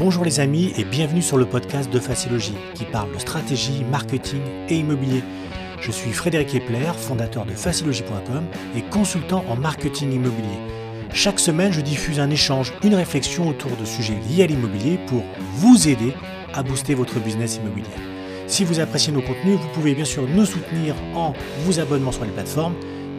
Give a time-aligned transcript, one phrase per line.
[0.00, 4.40] Bonjour les amis et bienvenue sur le podcast de Facilogie qui parle de stratégie, marketing
[4.70, 5.22] et immobilier.
[5.78, 10.56] Je suis Frédéric Epler, fondateur de facilogie.com et consultant en marketing immobilier.
[11.12, 15.22] Chaque semaine, je diffuse un échange, une réflexion autour de sujets liés à l'immobilier pour
[15.56, 16.14] vous aider
[16.54, 17.84] à booster votre business immobilier.
[18.46, 21.34] Si vous appréciez nos contenus, vous pouvez bien sûr nous soutenir en
[21.66, 22.74] vous abonnant sur les plateformes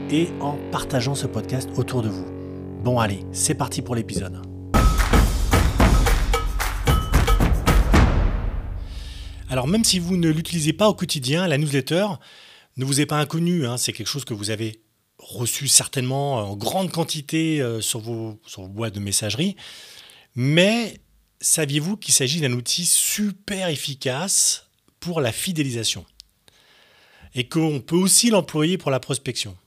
[0.09, 2.25] et en partageant ce podcast autour de vous.
[2.83, 4.50] Bon allez, c'est parti pour l'épisode.
[9.51, 12.07] Alors même si vous ne l'utilisez pas au quotidien, la newsletter
[12.77, 13.67] ne vous est pas inconnue.
[13.67, 13.75] Hein.
[13.75, 14.81] c'est quelque chose que vous avez
[15.17, 19.57] reçu certainement en grande quantité euh, sur, vos, sur vos boîtes de messagerie.
[20.35, 21.01] Mais
[21.41, 24.67] saviez-vous qu'il s'agit d'un outil super efficace
[25.01, 26.05] pour la fidélisation
[27.35, 29.57] et qu'on peut aussi l'employer pour la prospection?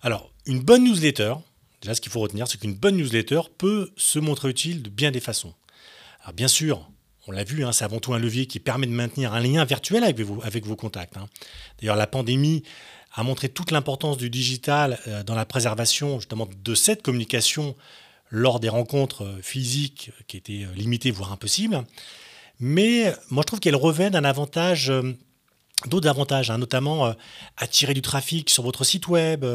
[0.00, 1.34] Alors, une bonne newsletter,
[1.82, 5.10] déjà ce qu'il faut retenir, c'est qu'une bonne newsletter peut se montrer utile de bien
[5.10, 5.52] des façons.
[6.22, 6.90] Alors bien sûr,
[7.30, 9.64] on l'a vu, hein, c'est avant tout un levier qui permet de maintenir un lien
[9.64, 10.18] virtuel avec
[10.66, 11.16] vos, contacts.
[11.16, 11.28] Hein.
[11.78, 12.64] D'ailleurs, la pandémie
[13.14, 17.76] a montré toute l'importance du digital euh, dans la préservation justement de cette communication
[18.30, 21.84] lors des rencontres euh, physiques qui étaient euh, limitées, voire impossibles.
[22.58, 24.92] Mais moi, je trouve qu'elle revêt d'un avantage,
[25.86, 27.14] d'autres avantages, hein, notamment
[27.56, 29.46] attirer du trafic sur votre site web,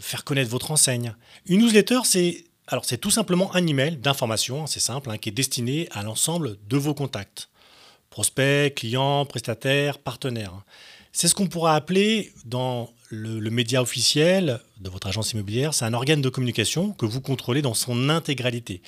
[0.00, 1.14] faire connaître votre enseigne.
[1.44, 5.32] Une newsletter, c'est alors c'est tout simplement un email d'information, c'est simple, hein, qui est
[5.32, 7.48] destiné à l'ensemble de vos contacts.
[8.10, 10.64] Prospects, clients, prestataires, partenaires.
[11.12, 15.94] C'est ce qu'on pourra appeler dans le, média officiel de votre agence immobilière, c'est un
[15.94, 18.82] organe de communication que vous contrôlez dans son intégralité,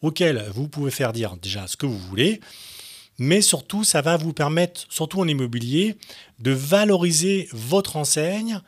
[0.00, 2.40] auquel vous pouvez faire dire déjà ce que vous voulez,
[3.18, 5.96] mais surtout ça va vous permettre, surtout en immobilier,
[6.38, 8.60] de valoriser votre enseigne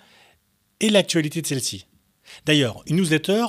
[0.80, 1.86] et l'actualité de celle-ci.
[2.46, 3.44] D'ailleurs, une newsletter,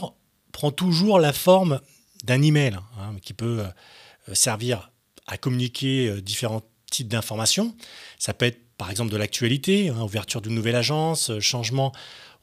[0.52, 1.80] prend toujours la forme
[2.24, 3.64] d'un email hein, qui peut
[4.30, 4.92] euh, servir
[5.28, 7.76] à communiquer euh, différents types d'informations.
[8.20, 11.92] Ça peut être par exemple de l'actualité, hein, ouverture d'une nouvelle agence, euh, changement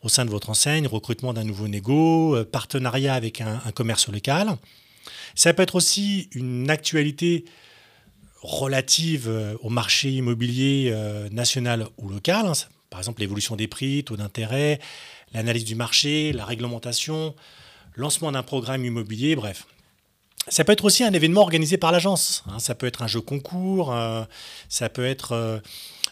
[0.02, 4.56] au sein de votre enseigne, recrutement d'un nouveau négo, partenariat avec un, commerce local.
[5.34, 7.44] Ça peut être aussi une actualité
[8.42, 9.28] relative
[9.60, 10.94] au marché immobilier
[11.32, 12.52] national ou local, hein.
[12.90, 14.78] par exemple l'évolution des prix, taux d'intérêt,
[15.34, 17.34] l'analyse du marché, la réglementation,
[17.98, 19.66] lancement d'un programme immobilier, bref.
[20.48, 22.44] Ça peut être aussi un événement organisé par l'agence.
[22.48, 22.58] Hein.
[22.58, 24.24] ça peut être un jeu concours, euh,
[24.68, 25.58] ça peut être euh,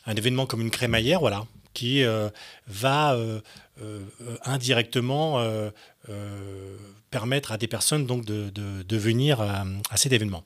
[0.04, 2.28] un événement comme une crémaillère, voilà, qui euh,
[2.66, 3.16] va
[4.44, 5.42] indirectement
[7.10, 10.44] permettre à des personnes donc de, venir à cet événement.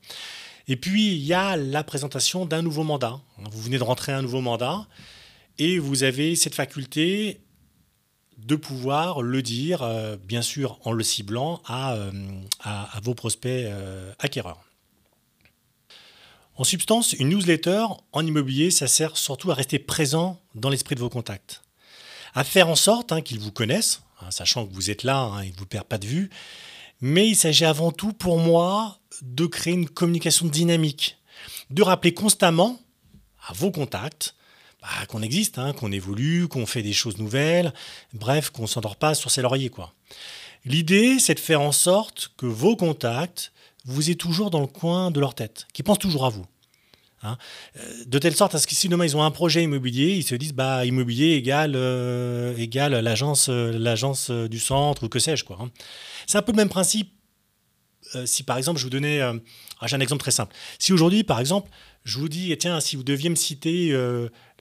[0.67, 3.19] Et puis il y a la présentation d'un nouveau mandat.
[3.51, 4.85] Vous venez de rentrer un nouveau mandat
[5.57, 7.39] et vous avez cette faculté
[8.45, 12.11] de pouvoir le dire, euh, bien sûr en le ciblant à, euh,
[13.03, 14.59] vos prospects euh, acquéreurs.
[16.55, 20.99] En substance, une newsletter en immobilier, ça sert surtout à rester présent dans l'esprit de
[20.99, 21.61] vos contacts,
[22.33, 25.43] à faire en sorte hein, qu'ils vous connaissent, hein, sachant que vous êtes là hein,
[25.43, 26.29] qu'ils ne vous perdent pas de vue,
[26.99, 31.17] mais il s'agit avant tout pour moi de créer une communication dynamique,
[31.69, 32.79] de rappeler constamment
[33.47, 34.35] à vos contacts
[34.81, 37.73] bah, qu'on existe, hein, qu'on évolue, qu'on fait des choses nouvelles,
[38.13, 39.69] bref, qu'on ne s'endort pas sur ses lauriers.
[39.69, 39.93] quoi.
[40.65, 43.51] L'idée, c'est de faire en sorte que vos contacts,
[43.85, 46.45] vous êtes toujours dans le coin de leur tête, qu'ils pensent toujours à vous.
[47.23, 47.37] Hein.
[47.77, 50.23] Euh, de telle sorte à ce que si demain ils ont un projet immobilier, ils
[50.23, 55.57] se disent bah immobilier égale, euh, l'agence, euh, l'agence du centre ou que sais-je quoi.
[55.61, 55.69] Hein.
[56.25, 57.11] C'est un peu le même principe.
[58.25, 60.55] si par exemple je vous donnais, ah, j'ai un exemple très simple.
[60.79, 61.69] Si aujourd'hui par exemple
[62.03, 63.95] je vous dis tiens si vous deviez me citer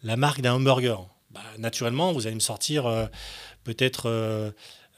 [0.03, 1.07] la marque d'un hamburger.
[1.31, 3.07] Bah, naturellement, vous allez me sortir euh,
[3.65, 4.51] peut-être euh,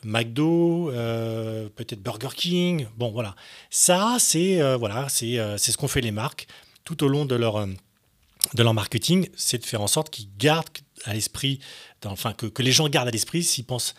[0.02, 2.86] McDo, euh, peut-être Burger King.
[2.96, 3.36] Bon, voilà.
[3.70, 6.46] Ça, c'est voilà, c'est ce qu'ont fait les marques
[6.84, 10.66] tout au long de leur, de leur marketing, c'est de faire en sorte qu'ils gardent
[11.04, 11.60] à l'esprit,
[12.04, 13.94] enfin que, que, les gens gardent à l'esprit s'ils pensent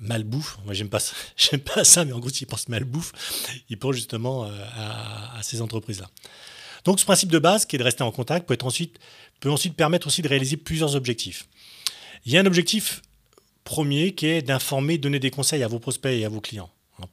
[0.00, 0.58] malbouffe.
[0.64, 1.00] Moi, j'aime pas,
[1.74, 3.12] pas ça, mais en gros, s'ils pensent malbouffe,
[3.68, 6.08] ils pensent justement à, à ces entreprises-là.
[6.84, 8.98] Donc, ce principe de base, qui est de rester en contact, peut être ensuite
[9.44, 11.46] peut ensuite permettre aussi de réaliser plusieurs objectifs.
[12.24, 13.02] Il y a un objectif
[13.62, 16.70] premier qui est d'informer, donner des conseils à vos prospects et à vos clients.
[16.98, 17.06] En,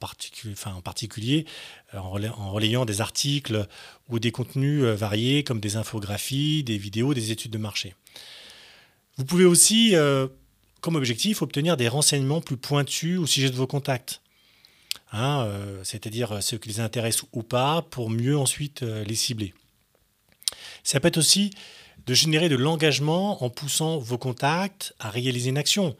[0.80, 1.44] particulier
[1.92, 3.66] euh, en, relayant des articles
[4.08, 7.94] ou des contenus euh, variés comme des infographies, des vidéos, des études de marché.
[9.18, 10.26] Vous pouvez aussi, euh,
[10.80, 14.22] comme objectif, obtenir des renseignements plus pointus au sujet de vos contacts.
[15.12, 15.46] Hein,
[15.84, 19.52] c'est-à-dire ceux qui les intéressent ou pas, pour mieux ensuite les cibler.
[20.84, 21.50] Ça peut être aussi
[22.06, 25.96] de générer de l'engagement en poussant vos contacts à réaliser une action.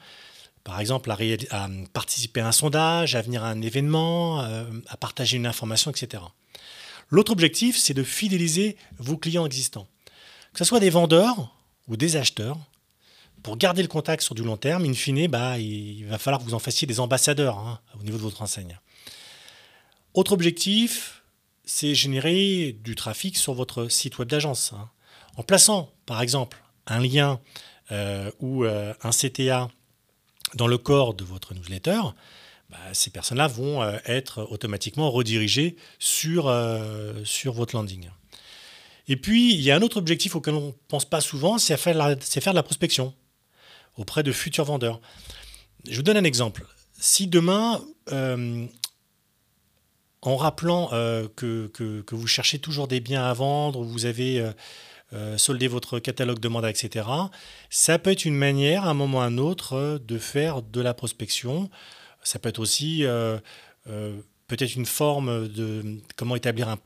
[0.64, 5.36] Par exemple, à, participer à un sondage, à venir à un événement, euh, à partager
[5.36, 6.22] une information, etc.
[7.10, 9.88] L'autre objectif, c'est de fidéliser vos clients existants.
[10.52, 11.54] Que ce soit des vendeurs
[11.88, 12.58] ou des acheteurs,
[13.42, 16.44] pour garder le contact sur du long terme, in fine, bah, il va falloir que
[16.44, 18.78] vous en fassiez des ambassadeurs hein, au niveau de votre enseigne.
[20.14, 21.22] Autre objectif,
[21.64, 24.72] c'est générer du trafic sur votre site web d'agence.
[24.74, 24.88] Hein.
[25.36, 27.40] En plaçant, par exemple, un lien
[27.90, 29.68] euh, ou euh, un CTA
[30.54, 32.00] dans le corps de votre newsletter,
[32.70, 38.10] bah, ces personnes-là vont euh, être automatiquement redirigées sur, votre landing.
[39.08, 41.76] Et puis, il y a un autre objectif auquel on ne pense pas souvent, c'est
[41.76, 43.14] faire, faire de la prospection
[43.96, 45.00] auprès de futurs vendeurs.
[45.88, 46.66] Je vous donne un exemple.
[46.98, 47.82] Si demain,
[50.22, 50.88] en rappelant
[51.34, 54.52] que, que, vous cherchez toujours des biens à vendre, vous avez
[55.14, 57.06] euh, solder votre catalogue de mandats, etc.
[57.68, 60.62] Ça peut être une manière, à un moment ou à un autre, euh, de faire
[60.62, 61.68] de la prospection.
[62.22, 63.38] Ça peut être aussi euh,
[63.84, 66.78] peut-être une forme de comment établir un...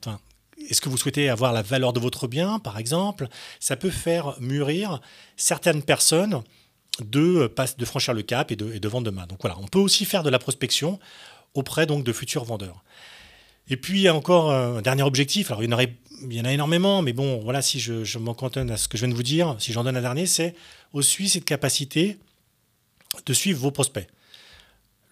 [0.69, 3.29] Est-ce que vous souhaitez avoir la valeur de votre bien, par exemple?
[3.61, 5.01] Ça peut faire mûrir
[5.37, 6.43] certaines personnes
[6.99, 9.29] de, de franchir le cap et de, vendre demain.
[9.29, 10.99] Donc voilà, on peut aussi faire de la prospection
[11.55, 12.83] auprès donc de futurs vendeurs.
[13.69, 15.51] Et puis, il y a encore un dernier objectif.
[15.51, 15.79] Alors, il y en,
[16.23, 18.97] il y en a énormément, mais bon, voilà, si je, m'en cantonne à ce que
[18.97, 20.55] je viens de vous dire, si j'en donne un dernier, c'est
[20.93, 22.19] aussi cette capacité
[23.25, 24.07] de suivre vos prospects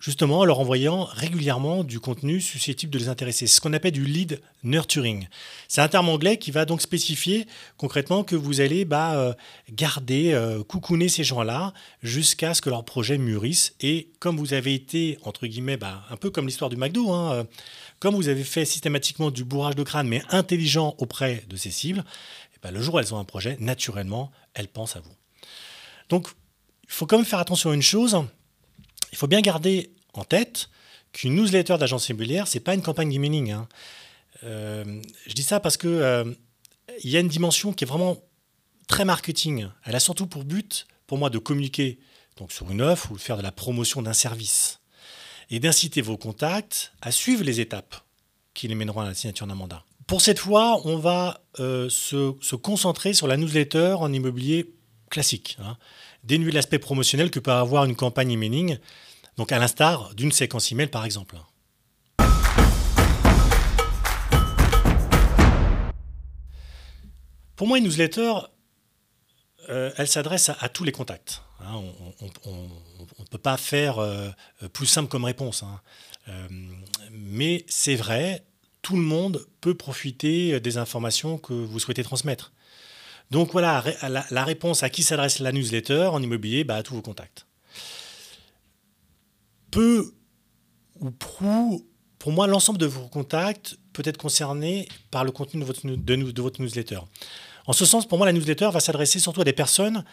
[0.05, 3.47] justement en leur envoyant régulièrement du contenu susceptible de les intéresser.
[3.47, 5.29] C'est ce qu'on appelle du lead nurturing.
[5.67, 7.47] C'est un terme anglais qui va donc spécifier
[7.79, 9.33] concrètement que vous allez bah, euh,
[9.71, 11.73] garder, euh, coucouner ces gens-là
[12.03, 13.75] jusqu'à ce que leur projet mûrisse.
[13.81, 17.33] Et comme vous avez été, entre guillemets, bah, un peu comme l'histoire du McDo, hein,
[17.33, 17.45] euh,
[17.99, 22.05] comme vous avez fait systématiquement du bourrage de crâne, mais intelligent auprès de ces cibles,
[22.55, 25.15] et bah, le jour où elles ont un projet, naturellement, elles pensent à vous.
[26.11, 26.29] Donc,
[26.83, 28.19] il faut quand même faire attention à une chose,
[29.15, 30.71] il faut bien garder en tête
[31.13, 33.53] qu'une newsletter d'agence immobilière, c'est pas une campagne d'emailing.
[33.53, 33.69] Hein.
[34.43, 36.25] Euh, je dis ça parce que euh,
[37.05, 38.17] y a une dimension qui est vraiment
[38.89, 39.69] très marketing.
[39.85, 42.01] Elle a surtout pour but, pour moi, de communiquer
[42.37, 44.81] donc sur une offre ou de faire de la promotion d'un service
[45.49, 47.95] et d'inciter vos contacts à suivre les étapes
[48.53, 49.85] qui les mèneront à la signature d'un mandat.
[50.09, 54.75] Pour cette fois, on va euh, se, concentrer sur la newsletter en immobilier
[55.15, 55.77] classique, hein,
[56.25, 58.79] de l'aspect promotionnel que peut avoir une campagne emailing
[59.37, 61.37] donc à l'instar d'une séquence email par exemple.
[67.57, 68.33] Pour moi, une newsletter,
[69.69, 71.43] euh, elle s'adresse à, tous les contacts.
[71.61, 71.81] Hein.
[72.47, 72.53] on
[73.21, 74.31] ne peut pas faire euh,
[74.73, 75.63] plus simple comme réponse.
[75.63, 75.81] Hein.
[76.29, 76.49] Euh,
[77.13, 78.45] mais c'est vrai,
[78.83, 82.53] tout le monde peut profiter des informations que vous souhaitez transmettre.
[83.35, 83.83] Donc voilà,
[84.31, 87.47] la, réponse à qui s'adresse la newsletter en immobilier, bah, à tous vos contacts
[89.73, 90.15] peu
[91.01, 91.85] ou prou,
[92.21, 97.01] pour moi, l'ensemble de vos contacts peut être concerné par le contenu de votre, newsletter.
[97.67, 100.05] En ce sens, pour moi, la newsletter va s'adresser surtout à des personnes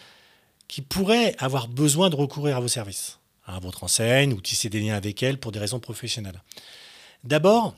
[0.66, 4.80] qui pourraient avoir besoin de recourir à vos services, à votre enseigne ou tisser des
[4.80, 6.42] liens avec elle pour des raisons professionnelles.
[7.22, 7.76] D'abord,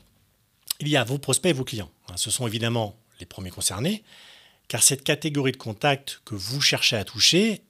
[0.81, 1.91] il y a vos prospects et vos clients.
[2.17, 4.05] Ce sont évidemment les premiers concernés,
[4.69, 7.63] car cette catégorie de contacts que vous cherchez à toucher,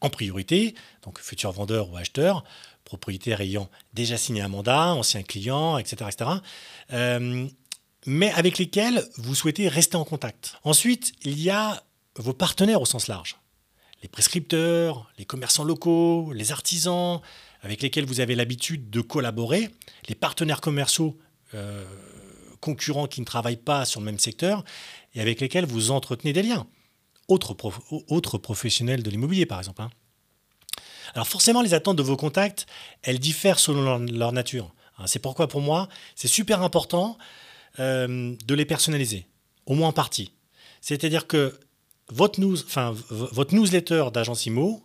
[0.00, 2.44] en priorité, donc futurs vendeurs ou acheteurs,
[2.84, 6.10] propriétaires ayant déjà signé un mandat, anciens clients, etc.
[6.10, 6.30] etc.
[6.92, 7.48] Euh,
[8.06, 10.56] mais avec lesquels vous souhaitez rester en contact.
[10.62, 11.82] Ensuite, il y a
[12.16, 13.36] vos partenaires au sens large.
[14.02, 17.20] Les prescripteurs, les commerçants locaux, les artisans
[17.62, 19.70] avec lesquels vous avez l'habitude de collaborer,
[20.08, 21.16] les partenaires commerciaux
[21.54, 21.86] euh,
[22.60, 24.64] concurrents qui ne travaillent pas sur le même secteur
[25.14, 26.66] et avec lesquels vous entretenez des liens.
[27.28, 27.54] Autres,
[28.38, 29.82] professionnels de l'immobilier, par exemple.
[29.82, 29.90] Hein.
[31.14, 32.66] Alors forcément, les attentes de vos contacts,
[33.02, 34.74] elles diffèrent selon leur, nature.
[34.98, 37.16] Hein, c'est pourquoi pour moi, c'est super important
[37.78, 39.26] euh, de les personnaliser,
[39.66, 40.32] au moins en partie.
[40.80, 41.58] C'est-à-dire que
[42.08, 44.82] votre newsletter d'agence IMO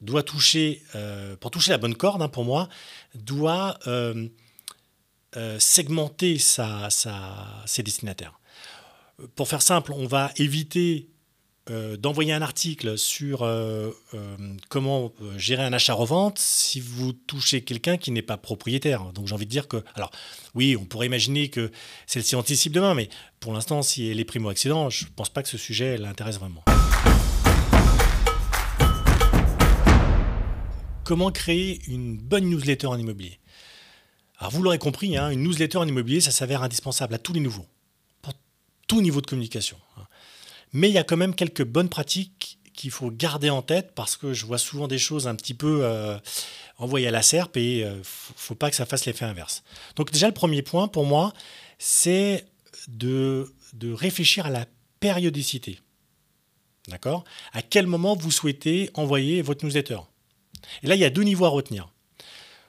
[0.00, 2.68] doit toucher, euh, pour toucher la bonne corde hein, pour moi,
[3.14, 4.28] doit euh,
[5.58, 8.38] segmenter ses destinataires.
[9.34, 11.08] Pour faire simple, on va éviter
[11.70, 14.36] euh, d'envoyer un article sur euh, euh,
[14.68, 19.12] comment gérer un achat-revente si vous touchez quelqu'un qui n'est pas propriétaire.
[19.12, 20.10] Donc j'ai envie de dire que, alors
[20.54, 21.70] oui, on pourrait imaginer que
[22.06, 23.10] celle-ci anticipe demain, mais
[23.40, 26.62] pour l'instant, si elle est primo-accident, je ne pense pas que ce sujet l'intéresse vraiment.
[31.04, 33.40] Comment créer une bonne newsletter en immobilier?
[34.38, 37.40] Alors vous l'aurez compris, hein, une newsletter en immobilier, ça s'avère indispensable à tous les
[37.40, 37.66] nouveaux,
[38.88, 39.78] tout niveau de communication.
[39.96, 40.06] Hein.
[40.72, 44.16] Mais il y a quand même quelques bonnes pratiques qu'il faut garder en tête parce
[44.16, 46.18] que je vois souvent des choses un petit peu euh,
[46.78, 49.62] envoyées à la serpe et il euh, faut pas que ça fasse l'effet inverse.
[49.96, 51.32] Donc déjà le premier point pour moi,
[51.78, 52.46] c'est
[52.88, 54.66] de, de réfléchir à la
[55.00, 55.80] périodicité.
[56.88, 57.24] D'accord?
[57.52, 59.98] À quel moment vous souhaitez envoyer votre newsletter?
[60.82, 61.92] Et là, il y a deux niveaux à retenir.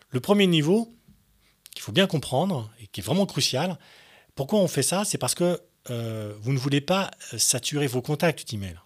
[0.10, 0.94] Le premier niveau,
[1.72, 3.78] qu'il faut bien comprendre et qui est vraiment crucial,
[4.36, 5.06] pourquoi on fait ça?
[5.06, 8.80] C'est parce que euh, vous ne voulez pas saturer vos contacts d'email.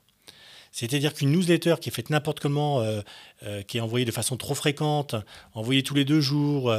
[0.71, 3.01] C'est-à-dire qu'une newsletter qui est faite n'importe comment, euh,
[3.43, 5.15] euh, qui est envoyée de façon trop fréquente,
[5.53, 6.75] envoyée tous les deux jours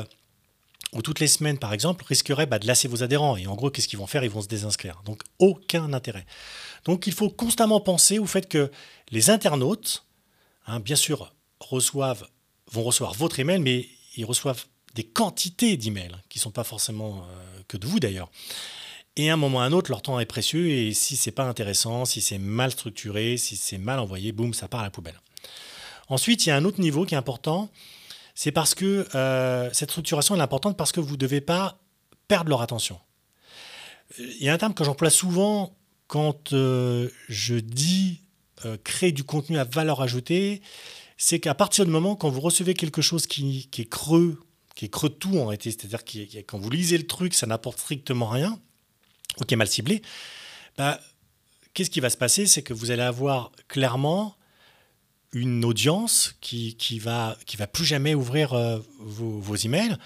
[0.93, 3.37] ou toutes les semaines par exemple, risquerait bah, de lasser vos adhérents.
[3.37, 4.25] Et en gros, qu'est-ce qu'ils vont faire?
[4.25, 5.03] Ils vont se désinscrire.
[5.05, 6.27] Donc aucun intérêt.
[6.85, 8.71] Donc il faut constamment penser au fait que
[9.11, 10.05] les internautes,
[10.67, 12.27] hein, bien sûr, reçoivent,
[12.71, 17.27] vont recevoir votre email, mais ils reçoivent des quantités d'emails qui ne sont pas forcément
[17.69, 18.31] que de vous d'ailleurs.
[19.17, 21.31] Et à un moment ou à un autre, leur temps est précieux et si c'est
[21.31, 24.91] pas intéressant, si c'est mal structuré, si c'est mal envoyé, boum, ça part à la
[24.91, 25.21] poubelle.
[26.09, 27.71] Ensuite, il y a un autre niveau qui est important,
[28.35, 31.79] c'est parce que euh, cette structuration est importante parce que vous ne devez pas
[32.27, 32.99] perdre leur attention.
[34.19, 35.77] Il y a un terme que j'emploie souvent
[36.09, 38.21] quand euh, je dis
[38.65, 40.61] euh, créer du contenu à valeur ajoutée,
[41.17, 44.41] c'est qu'à partir du moment quand vous recevez quelque chose qui, qui est creux,
[44.75, 47.79] qui est creux tout en réalité, c'est-à-dire que quand vous lisez le truc, ça n'apporte
[47.79, 48.59] strictement rien,
[49.41, 50.03] ou qui est mal ciblé,
[50.77, 51.01] bah,
[51.73, 52.47] qu'est-ce qui va se passer?
[52.47, 54.37] C'est que vous allez avoir clairement
[55.33, 59.97] une audience qui, qui, va, qui va plus jamais ouvrir euh, vos, vos, emails.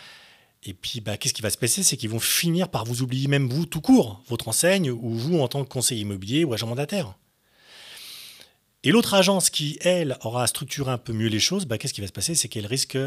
[0.64, 1.82] Et puis, bah, qu'est-ce qui va se passer?
[1.82, 5.38] C'est qu'ils vont finir par vous oublier même vous tout court, votre enseigne, ou vous
[5.40, 7.14] en tant que conseiller immobilier ou agent mandataire.
[8.84, 12.00] Et l'autre agence qui, elle, aura structuré un peu mieux les choses, bah, qu'est-ce qui
[12.00, 12.34] va se passer?
[12.34, 12.98] C'est qu'elle risque,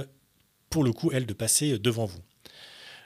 [0.70, 2.22] pour le coup, elle, de passer devant vous.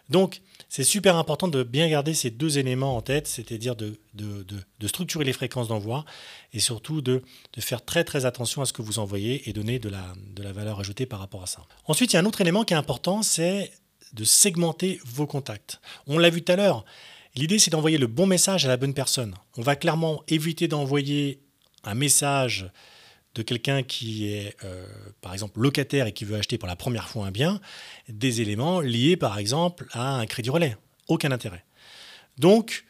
[0.09, 3.97] Donc, c'est super important de bien garder ces deux éléments en tête, c'est-à-dire de,
[4.85, 6.05] structurer les fréquences d'envoi
[6.53, 7.21] et surtout de,
[7.59, 11.05] faire très très attention à ce que vous envoyez et donner de la valeur ajoutée
[11.05, 11.61] par rapport à ça.
[11.85, 13.71] Ensuite, il y a un autre élément qui est important, c'est
[14.13, 15.79] de segmenter vos contacts.
[16.07, 16.85] On l'a vu tout à l'heure,
[17.35, 19.35] l'idée c'est d'envoyer le bon message à la bonne personne.
[19.57, 21.41] On va clairement éviter d'envoyer
[21.83, 22.71] un message
[23.35, 24.87] de quelqu'un qui est, euh,
[25.21, 27.59] par exemple, locataire et qui veut acheter pour la première fois un bien,
[28.09, 30.77] des éléments liés, par exemple, à un crédit relais.
[31.07, 31.63] Aucun intérêt.
[32.37, 32.85] Donc,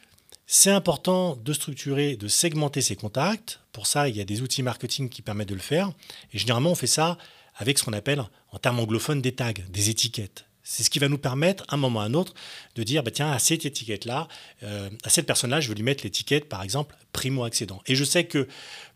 [0.47, 3.59] c'est important de structurer, de segmenter ses contacts.
[3.71, 5.91] Pour ça, il y a des outils marketing qui permettent de le faire.
[6.31, 7.17] Et généralement, on fait ça
[7.55, 10.45] avec ce qu'on appelle, en termes anglophones, des tags, des étiquettes.
[10.67, 12.33] C'est ce qui va nous permettre, à un moment ou à un autre,
[12.75, 14.27] de dire, bah, tiens, à cette étiquette-là,
[14.63, 17.81] euh, à cette personne-là, je veux lui mettre l'étiquette, par exemple, primo-accédant.
[17.85, 18.47] Et je sais que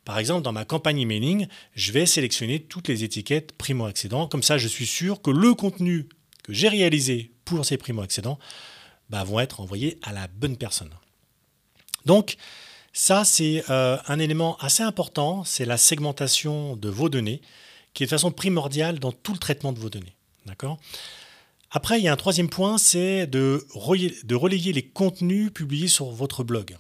[0.10, 4.28] par exemple, dans ma campagne emailing, je vais sélectionner toutes les étiquettes primo-accédants.
[4.28, 6.10] Comme ça, je suis sûr que le contenu
[6.44, 8.40] que j'ai réalisé pour ces primo-accédants
[9.12, 10.90] bah, vont être envoyés à la bonne personne.
[12.06, 12.38] Donc,
[12.92, 17.42] ça, c'est euh, un élément assez important, c'est la segmentation de vos données,
[17.94, 20.16] qui est de façon primordiale dans tout le traitement de vos données.
[20.48, 20.80] D'accord?
[21.72, 26.44] Après, il y a un troisième point, c'est de, relayer les contenus publiés sur votre
[26.44, 26.76] blog.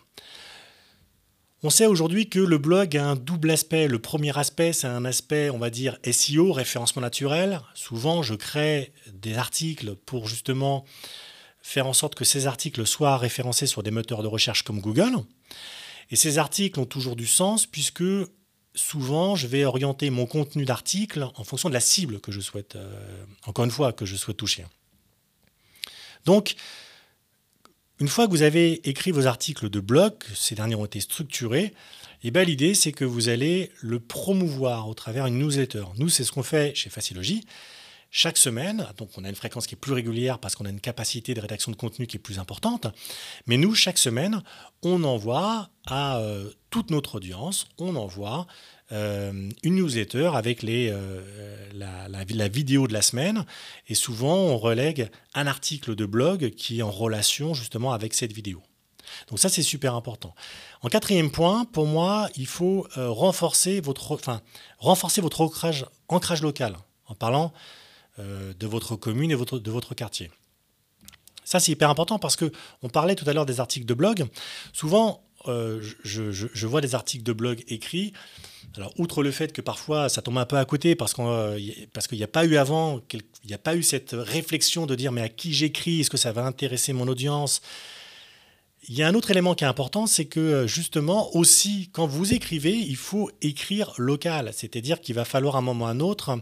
[1.62, 3.88] On sait aujourd'hui que le blog a un double aspect.
[3.88, 7.62] Le premier aspect, c'est un aspect, on va dire, SEO, référencement naturel.
[7.76, 10.86] Souvent, je crée des articles pour justement
[11.62, 15.18] faire en sorte que ces articles soient référencés sur des moteurs de recherche comme Google.
[16.10, 18.06] Et ces articles ont toujours du sens puisque
[18.74, 22.76] souvent, je vais orienter mon contenu d'article en fonction de la cible que je souhaite,
[22.76, 24.66] euh, encore une fois, que je souhaite toucher.
[26.26, 26.56] Donc,
[28.00, 31.74] une fois que vous avez écrit vos articles de blog, ces derniers ont été structurés,
[32.22, 35.86] et eh ben, l'idée c'est que vous allez le promouvoir au travers d'une newsletter.
[35.98, 37.46] Nous, c'est ce qu'on fait chez Facilogy.
[38.12, 40.82] Chaque semaine, donc on a une fréquence qui est plus régulière parce qu'on a une
[40.82, 42.88] capacité de rédaction de contenu qui est plus importante,
[43.46, 44.42] mais nous, chaque semaine,
[44.82, 48.48] on envoie à euh, toute notre audience, on envoie
[48.92, 51.22] euh, une newsletter avec euh,
[51.74, 53.46] la, vidéo de la semaine.
[53.88, 58.34] Et souvent, on relègue un article de blog qui est en relation justement avec cette
[58.34, 58.62] vidéo.
[59.28, 60.34] Donc ça, c'est super important.
[60.82, 64.42] En quatrième point, pour moi, il faut euh, renforcer, votre, enfin,
[64.80, 67.54] renforcer votre ancrage, local en parlant
[68.18, 70.30] de votre commune et de votre quartier.
[71.46, 72.52] Ça, c'est hyper important parce que
[72.84, 74.28] on parlait tout à l'heure des articles de blog.
[74.74, 78.14] Souvent, je, je, vois des articles de blog écrits.
[78.78, 82.18] Alors, outre le fait que parfois ça tombe un peu à côté parce euh, qu'il
[82.18, 85.22] n'y a pas eu avant, il n'y a pas eu cette réflexion de dire mais
[85.22, 87.62] à qui j'écris, est-ce que ça va intéresser mon audience?
[88.88, 92.06] Il y a un autre élément qui est important, c'est que euh, justement aussi quand
[92.06, 95.92] vous écrivez, il faut écrire local, c'est-à-dire qu'il va falloir à un moment ou à
[95.92, 96.40] un autre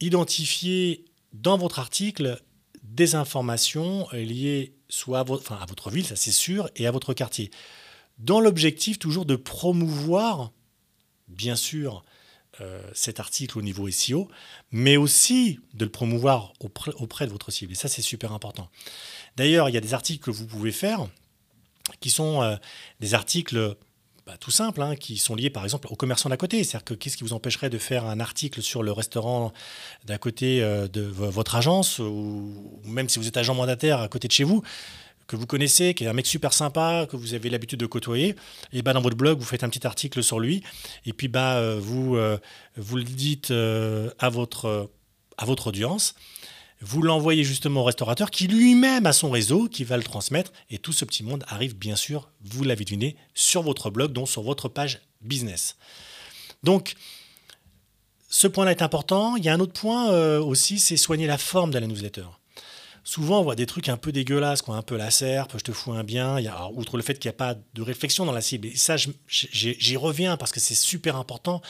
[0.00, 2.40] identifier dans votre article
[2.82, 7.50] des informations liées soit à votre ville, ça c'est sûr, et à votre quartier.
[8.18, 10.52] Dans l'objectif toujours de promouvoir
[11.28, 12.04] bien sûr
[12.60, 14.28] euh, cet article au niveau SEO,
[14.72, 17.72] mais aussi de le promouvoir auprès, de votre cible.
[17.72, 18.68] Et ça, c'est super important.
[19.36, 21.06] D'ailleurs, il y a des articles que vous pouvez faire
[22.00, 22.56] qui sont euh,
[23.00, 23.76] des articles
[24.26, 26.64] bah, tout simples, hein, qui sont liés par exemple aux commerçants d'à côté.
[26.64, 29.52] C'est-à-dire que qu'est-ce qui vous empêcherait de faire un article sur le restaurant
[30.04, 34.26] d'à côté euh, de votre agence, ou même si vous êtes agent mandataire à côté
[34.26, 34.62] de chez vous,
[35.28, 38.34] que vous connaissez, qui est un mec super sympa, que vous avez l'habitude de côtoyer,
[38.72, 40.64] et bah dans votre blog, vous faites un petit article sur lui,
[41.04, 42.38] et puis bah euh, vous, euh,
[42.76, 44.90] vous le dites euh, à, votre,
[45.36, 46.14] à votre audience,
[46.80, 50.78] vous l'envoyez justement au restaurateur qui lui-même a son réseau, qui va le transmettre, et
[50.78, 54.42] tout ce petit monde arrive bien sûr, vous l'avez deviné, sur votre blog, donc sur
[54.42, 55.76] votre page business.
[56.62, 56.94] Donc,
[58.30, 59.36] ce point-là est important.
[59.36, 62.24] Il y a un autre point aussi, c'est soigner la forme de la newsletter
[63.08, 65.72] souvent on voit des trucs un peu dégueulasses, quoi, un peu la serpe, je te
[65.72, 66.38] fous un bien.
[66.38, 68.76] Y a, outre le fait qu'il n'y a pas de réflexion dans la cible, et
[68.76, 68.96] ça
[69.28, 71.62] j'y reviens parce que c'est super important.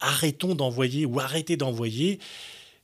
[0.00, 2.20] Arrêtons d'envoyer ou arrêtez d'envoyer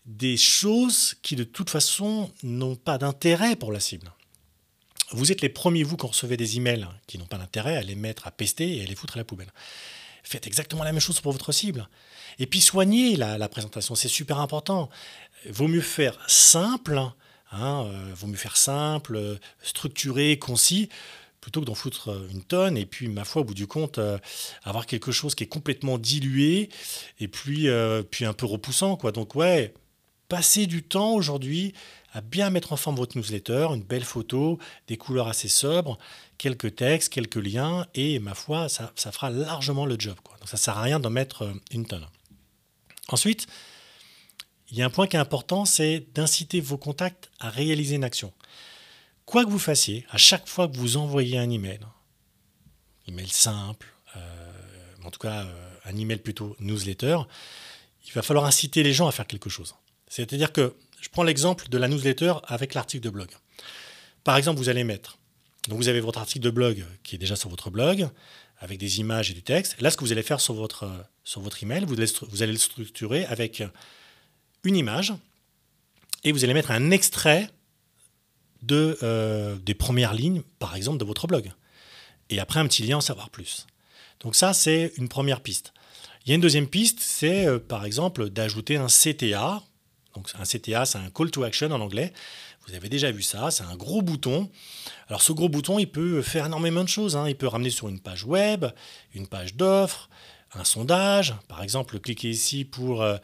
[0.07, 4.11] des choses qui de toute façon n'ont pas d'intérêt pour la cible.
[5.11, 7.95] Vous êtes les premiers, vous, quand recevez des emails qui n'ont pas d'intérêt, à les
[7.95, 9.53] mettre à pester et à les foutre à la poubelle.
[10.23, 11.87] Faites exactement la même chose pour votre cible.
[12.39, 14.89] Et puis soignez la, la présentation, c'est super important.
[15.51, 16.99] Vaut mieux faire simple
[17.53, 20.89] Hein, euh, vaut mieux faire simple, euh, structuré, concis,
[21.43, 24.01] plutôt que d'en foutre euh, une tonne et puis, ma foi, au bout du compte,
[24.65, 26.71] avoir quelque chose qui est complètement dilué
[27.21, 27.69] et puis,
[28.11, 28.97] puis un peu repoussant.
[28.97, 29.13] Quoi.
[29.13, 29.75] Donc, ouais,
[30.29, 31.75] passez du temps aujourd'hui
[32.15, 35.99] à bien mettre en forme votre newsletter, une belle photo, des couleurs assez sobres,
[36.37, 40.17] quelques textes, quelques liens, et ma foi, ça, fera largement le job.
[40.23, 40.37] Quoi.
[40.39, 42.07] Donc ça ne sert à rien d'en mettre une tonne.
[43.09, 43.47] Ensuite,
[44.73, 48.05] il y a un point qui est important, c'est d'inciter vos contacts à réaliser une
[48.05, 48.33] action.
[49.27, 51.81] Quoi que vous fassiez, à chaque fois que vous envoyez un email,
[53.07, 53.87] email simple,
[54.17, 54.53] euh,
[55.05, 57.19] en tout cas euh, un email plutôt newsletter,
[58.07, 59.75] il va falloir inciter les gens à faire quelque chose.
[60.09, 63.29] C'est-à-dire que je prends l'exemple de la newsletter avec l'article de blog.
[64.25, 65.19] Par exemple, vous allez mettre,
[65.69, 68.09] donc vous avez votre article de blog qui est déjà sur votre blog,
[68.59, 69.79] avec des images et du texte.
[69.83, 70.91] Là, ce que vous allez faire sur votre,
[71.25, 73.63] sur votre email, vous allez le structurer avec
[74.65, 75.13] une image
[76.25, 77.49] et vous allez mettre un extrait
[78.63, 81.51] de, euh, des premières lignes, par exemple, de votre blog.
[82.31, 83.67] Et après, un petit lien en savoir plus.
[84.21, 85.73] Donc ça, c'est une première piste.
[86.25, 89.63] Il y a une deuxième piste, c'est euh, par exemple d'ajouter un CTA.
[90.15, 92.13] Donc un CTA, c'est un call to action en anglais.
[92.67, 94.49] Vous avez déjà vu ça, c'est un gros bouton.
[95.09, 97.17] Alors ce gros bouton, il peut faire énormément de choses.
[97.17, 97.29] Hein.
[97.29, 98.67] Il peut ramener sur une page web,
[99.15, 100.09] une page d'offres,
[100.55, 101.35] un sondage.
[101.49, 103.17] Par exemple, cliquez ici pour euh,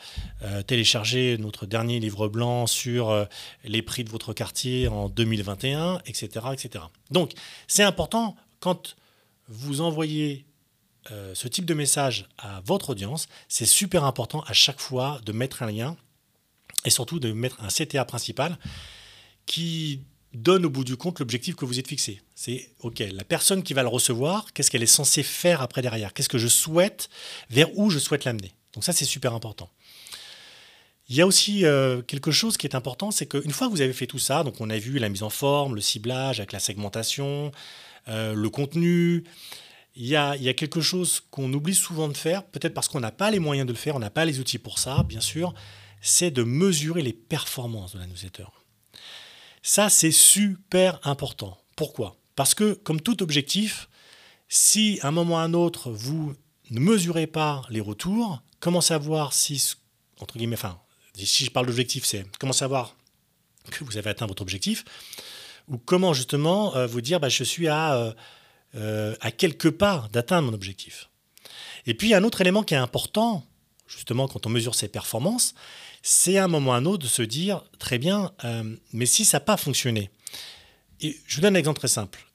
[0.43, 3.25] euh, télécharger notre dernier livre blanc sur euh,
[3.65, 6.47] les prix de votre quartier en 2021, etc.
[6.53, 6.85] etc.
[7.11, 7.33] Donc,
[7.67, 8.97] c'est important quand
[9.49, 10.45] vous envoyez
[11.33, 15.63] ce type de message à votre audience, c'est super important à chaque fois de mettre
[15.63, 15.97] un lien
[16.85, 18.59] et surtout de mettre un CTA principal
[19.47, 20.03] qui
[20.43, 22.21] donne au bout du compte l'objectif que vous êtes fixé.
[22.35, 26.13] C'est, OK, la personne qui va le recevoir, qu'est-ce qu'elle est censée faire après derrière?
[26.13, 27.09] Qu'est-ce que je souhaite,
[27.51, 28.53] vers où je souhaite l'amener?
[28.75, 29.71] Donc ça, c'est super important.
[31.09, 33.81] Il y a aussi euh, quelque chose qui est important, c'est qu'une fois que vous
[33.81, 36.53] avez fait tout ça, donc on a vu la mise en forme, le ciblage avec
[36.53, 37.51] la segmentation,
[38.09, 39.25] euh, le contenu,
[39.97, 42.89] il y, a, il y a quelque chose qu'on oublie souvent de faire, peut-être parce
[42.89, 45.03] qu'on n'a pas les moyens de le faire, on n'a pas les outils pour ça,
[45.03, 45.55] bien sûr,
[46.03, 48.45] c'est de mesurer les performances de la newsletter.
[49.63, 51.59] Ça, c'est super important.
[51.77, 52.17] Pourquoi?
[52.37, 53.89] Parce que, comme tout objectif,
[54.49, 56.35] si à un moment ou à un autre, vous
[56.71, 59.75] ne mesurez pas les retours, comment savoir si,
[60.21, 60.81] entre guillemets, enfin,
[61.17, 62.95] si je parle d'objectif, c'est comment savoir
[63.71, 64.85] que vous avez atteint votre objectif,
[65.69, 68.13] ou comment justement euh, vous dire, bah, je suis à, euh,
[68.75, 71.09] euh, à quelque part d'atteindre mon objectif.
[71.87, 73.45] Et puis, un autre élément qui est important,
[73.87, 75.55] justement, quand on mesure ses performances,
[76.03, 79.07] c'est à un moment ou à un autre de se dire, très bien, euh, mais
[79.07, 80.11] si ça n'a pas fonctionné.
[81.01, 82.27] Et je vous donne un exemple très simple.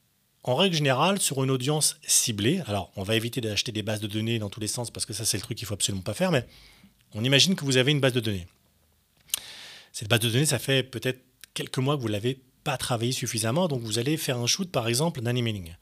[0.43, 4.07] En règle générale, sur une audience ciblée, alors on va éviter d'acheter des bases de
[4.07, 6.13] données dans tous les sens parce que ça c'est le truc qu'il faut absolument pas
[6.13, 6.45] faire, mais
[7.13, 8.47] on imagine que vous avez une base de données.
[9.93, 11.23] Cette base de données, ça fait peut-être
[11.53, 14.87] quelques mois que vous l'avez pas travaillé suffisamment, donc vous allez faire un shoot par
[14.87, 15.75] exemple d'un emailing.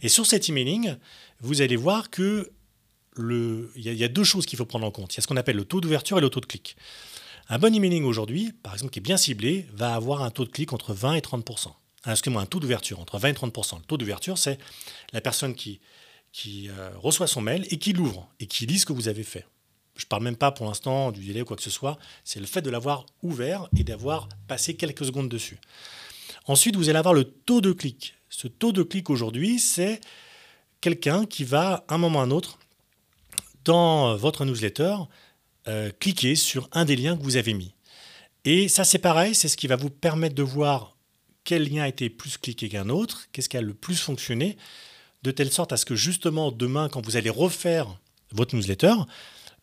[0.00, 0.96] Et sur cet emailing,
[1.40, 2.50] vous allez voir que
[3.18, 5.12] il y, a deux choses qu'il faut prendre en compte.
[5.14, 6.76] Il y a ce qu'on appelle le taux d'ouverture et le taux de clic.
[7.50, 10.50] Un bon emailing aujourd'hui, par exemple, qui est bien ciblé, va avoir un taux de
[10.50, 11.68] clic entre 20 et 30%
[12.04, 14.58] ah, Excusez-moi, un taux d'ouverture entre 20 et 30% Le taux d'ouverture, c'est
[15.14, 15.80] la personne qui,
[16.30, 19.22] qui euh, reçoit son mail et qui l'ouvre et qui lit ce que vous avez
[19.22, 19.46] fait.
[19.96, 21.98] Je ne parle même pas pour l'instant du délai ou quoi que ce soit.
[22.22, 25.58] C'est le fait de l'avoir ouvert et d'avoir passé quelques secondes dessus.
[26.46, 28.14] Ensuite, vous allez avoir le taux de clic.
[28.28, 30.00] Ce taux de clic aujourd'hui, c'est
[30.82, 32.58] quelqu'un qui va, à un moment ou à un autre,
[33.64, 34.96] dans votre newsletter,
[35.68, 37.74] euh, cliquez sur un des liens que vous avez mis.
[38.44, 40.96] Et ça, c'est pareil, c'est ce qui va vous permettre de voir
[41.44, 44.56] quel lien a été plus cliqué qu'un autre, qu'est-ce qui a le plus fonctionné,
[45.22, 47.98] de telle sorte à ce que justement demain, quand vous allez refaire
[48.32, 48.94] votre newsletter,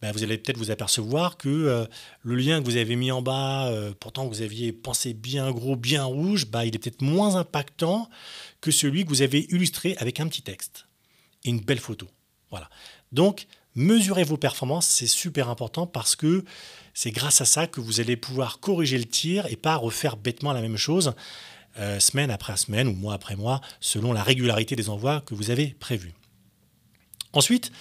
[0.01, 1.85] ben, vous allez peut-être vous apercevoir que euh,
[2.21, 5.75] le lien que vous avez mis en bas, euh, pourtant vous aviez pensé bien gros,
[5.75, 8.09] bien rouge, bah, il est peut-être moins impactant
[8.61, 10.87] que celui que vous avez illustré avec un petit texte
[11.43, 12.07] et une belle photo.
[12.49, 12.69] Voilà.
[13.11, 16.43] Donc, mesurez vos performances, c'est super important parce que
[16.93, 20.53] c'est grâce à ça que vous allez pouvoir corriger le tir et pas refaire bêtement
[20.53, 21.13] la même chose
[21.77, 25.51] euh, semaine après semaine ou mois après mois, selon la régularité des envois que vous
[25.51, 26.13] avez prévus.
[27.33, 27.71] Ensuite,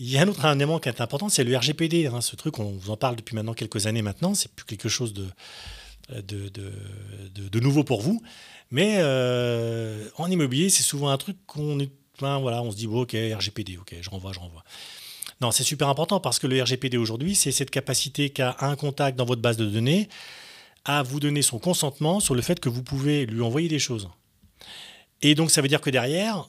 [0.00, 2.06] il y a un autre élément qui est important, c'est le RGPD.
[2.06, 4.88] Hein, ce truc, on vous en parle depuis maintenant quelques années maintenant, c'est plus quelque
[4.88, 5.28] chose de,
[6.20, 8.20] de, de, nouveau pour vous.
[8.72, 11.78] Mais euh, en immobilier, c'est souvent un truc qu'on
[12.18, 14.64] voilà, on se dit, ok, RGPD, ok, je renvoie, je renvoie.
[15.42, 19.18] Non, c'est super important parce que le RGPD aujourd'hui, c'est cette capacité qu'a un contact
[19.18, 20.08] dans votre base de données
[20.84, 24.08] à vous donner son consentement sur le fait que vous pouvez lui envoyer des choses.
[25.20, 26.48] Et donc, ça veut dire que derrière,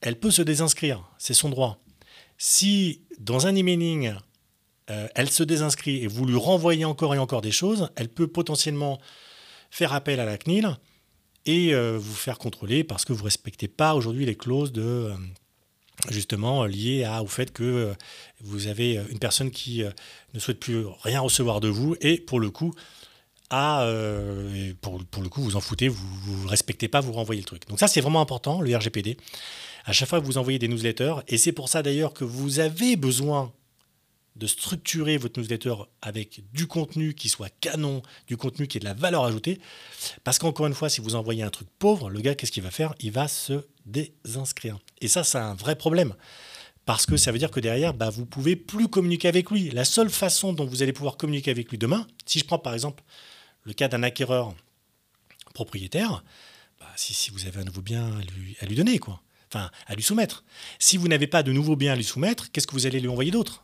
[0.00, 1.02] elle peut se désinscrire.
[1.18, 1.82] C'est son droit.
[2.38, 4.14] Si dans un emailing,
[4.90, 8.28] euh, elle se désinscrit et vous lui renvoyez encore et encore des choses, elle peut
[8.28, 9.00] potentiellement
[9.70, 10.76] faire appel à la CNIL
[11.46, 14.82] et euh, vous faire contrôler parce que vous ne respectez pas aujourd'hui les clauses de
[14.82, 15.16] euh,
[16.10, 17.94] justement liées à, au fait que
[18.40, 19.82] vous avez une personne qui
[20.34, 22.74] ne souhaite plus rien recevoir de vous et pour le coup
[24.80, 27.68] pour, le coup vous en foutez, vous ne respectez pas, vous renvoyez le truc.
[27.68, 29.16] Donc ça c'est vraiment important, le RGPD
[29.84, 31.16] à chaque fois que vous envoyez des newsletters.
[31.28, 33.52] Et c'est pour ça d'ailleurs que vous avez besoin
[34.36, 38.84] de structurer votre newsletter avec du contenu qui soit canon, du contenu qui ait de
[38.84, 39.60] la valeur ajoutée.
[40.24, 42.70] Parce qu'encore une fois, si vous envoyez un truc pauvre, le gars, qu'est-ce qu'il va
[42.70, 42.94] faire?
[43.00, 44.78] Il va se désinscrire.
[45.00, 46.14] Et ça, c'est un vrai problème.
[46.84, 49.70] Parce que ça veut dire que derrière, bah, vous pouvez plus communiquer avec lui.
[49.70, 52.74] La seule façon dont vous allez pouvoir communiquer avec lui demain, si je prends par
[52.74, 53.02] exemple
[53.62, 54.54] le cas d'un acquéreur
[55.54, 56.24] propriétaire,
[56.80, 58.10] bah, si, si, vous avez un nouveau bien
[58.60, 59.22] à lui, donner, quoi
[59.86, 60.44] à lui soumettre.
[60.78, 63.08] Si vous n'avez pas de nouveaux biens à lui soumettre, qu'est-ce que vous allez lui
[63.08, 63.63] envoyer d'autre?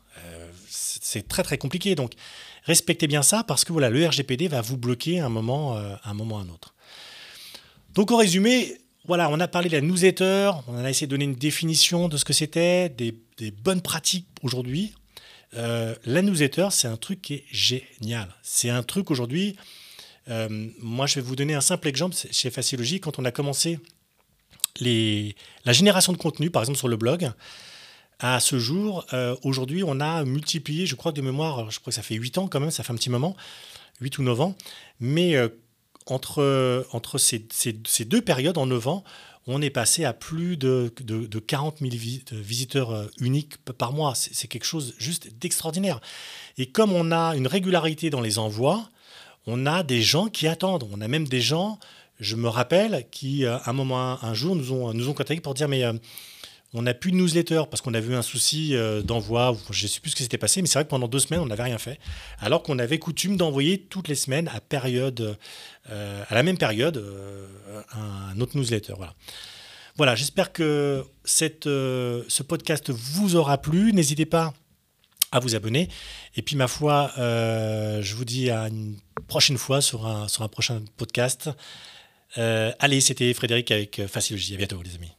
[0.71, 1.95] C'est très très compliqué.
[1.95, 2.13] Donc
[2.65, 6.15] respectez bien ça parce que voilà, le RGPD va vous bloquer un moment, euh, un
[6.15, 6.75] moment à un autre.
[7.95, 11.25] Donc en résumé, voilà, on a parlé de la newsletter, on a essayé de donner
[11.25, 13.13] une définition de ce que c'était, des,
[13.51, 14.95] bonnes pratiques aujourd'hui.
[15.55, 18.29] Euh, la newsletter, c'est un truc qui est génial.
[18.43, 19.57] C'est un truc aujourd'hui.
[20.29, 22.15] moi, je vais vous donner un simple exemple.
[22.31, 23.81] Chez Faciologie, quand on a commencé
[24.81, 27.33] la génération de contenu, par exemple sur le blog,
[28.21, 31.95] à ce jour, euh, aujourd'hui, on a multiplié, je crois de mémoire, je crois que
[31.95, 33.35] ça fait 8 ans quand même, ça fait un petit moment,
[34.01, 34.55] 8 ou 9 ans,
[35.01, 35.49] mais euh,
[36.07, 37.43] entre, entre ces,
[38.05, 39.05] deux périodes, en 9 ans,
[39.47, 41.93] on est passé à plus de, de, 40 000
[42.31, 44.13] visiteurs euh, uniques par mois.
[44.15, 46.01] C'est quelque chose juste d'extraordinaire.
[46.59, 48.91] Et comme on a une régularité dans les envois,
[49.47, 50.87] on a des gens qui attendent.
[50.93, 51.79] On a même des gens
[52.19, 55.69] je me rappelle qui, un moment, un jour, nous ont, nous ont contacté pour dire
[55.69, 55.83] mais
[56.73, 59.57] on n'a plus de newsletter parce qu'on avait eu un souci euh, d'envoi.
[59.71, 61.41] Je ne sais plus ce qui s'était passé, mais c'est vrai que pendant deux semaines,
[61.41, 61.99] on n'avait rien fait.
[62.39, 65.37] Alors qu'on avait coutume d'envoyer toutes les semaines à, période,
[65.89, 67.05] à la même période
[67.93, 68.95] un autre newsletter.
[68.97, 69.15] Voilà.
[69.97, 73.93] Voilà, j'espère que ce podcast vous aura plu.
[73.93, 74.55] N'hésitez pas
[75.33, 75.89] à vous abonner.
[76.37, 80.49] Et puis, ma foi, je vous dis à une prochaine fois sur un, sur un
[80.49, 81.51] prochain podcast.
[82.39, 84.55] Euh, allez, c'était Frédéric avec euh, Facilogie.
[84.55, 85.13] À bientôt, les amis.